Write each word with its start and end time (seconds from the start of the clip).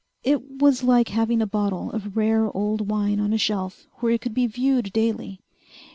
It 0.23 0.59
was 0.59 0.81
like 0.83 1.09
having 1.09 1.43
a 1.43 1.45
bottle 1.45 1.91
of 1.91 2.17
rare 2.17 2.51
old 2.57 2.89
wine 2.89 3.19
on 3.19 3.33
a 3.33 3.37
shelf 3.37 3.85
where 3.99 4.11
it 4.11 4.21
could 4.21 4.33
be 4.33 4.47
viewed 4.47 4.91
daily. 4.93 5.41